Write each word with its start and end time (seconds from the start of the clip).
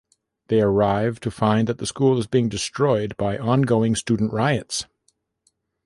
They 0.47 0.61
arrive 0.61 1.19
to 1.19 1.29
find 1.29 1.67
that 1.67 1.77
the 1.77 1.85
school 1.85 2.17
is 2.17 2.25
being 2.25 2.49
destroyed 2.49 3.15
by 3.17 3.37
ongoing 3.37 3.95
student 3.95 4.33
riots. 4.33 4.87